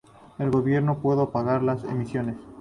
[0.39, 2.37] El gobierno pudo apagar las emisiones.